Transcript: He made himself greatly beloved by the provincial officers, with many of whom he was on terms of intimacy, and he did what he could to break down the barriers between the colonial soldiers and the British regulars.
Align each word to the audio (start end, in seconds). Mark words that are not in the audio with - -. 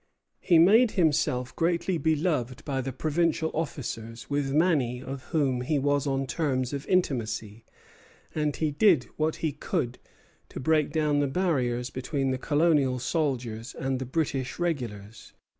He 0.39 0.57
made 0.57 0.93
himself 0.93 1.55
greatly 1.55 1.99
beloved 1.99 2.65
by 2.65 2.81
the 2.81 2.91
provincial 2.91 3.51
officers, 3.53 4.31
with 4.31 4.51
many 4.51 4.99
of 4.99 5.25
whom 5.25 5.61
he 5.61 5.77
was 5.77 6.07
on 6.07 6.25
terms 6.25 6.73
of 6.73 6.87
intimacy, 6.87 7.65
and 8.33 8.55
he 8.55 8.71
did 8.71 9.03
what 9.17 9.35
he 9.45 9.51
could 9.51 9.99
to 10.49 10.59
break 10.59 10.91
down 10.91 11.19
the 11.19 11.27
barriers 11.27 11.91
between 11.91 12.31
the 12.31 12.39
colonial 12.39 12.97
soldiers 12.97 13.75
and 13.75 13.99
the 13.99 14.07
British 14.07 14.57
regulars. 14.57 15.33